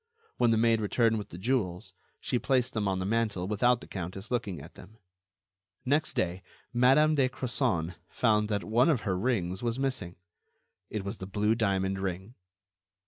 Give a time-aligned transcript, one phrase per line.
[0.37, 3.87] When the maid returned with the jewels, she placed them on the mantel without the
[3.87, 4.97] countess looking at them.
[5.85, 6.41] Next day,
[6.73, 10.15] Madame de Crozon found that one of her rings was missing;
[10.89, 12.33] it was the blue diamond ring.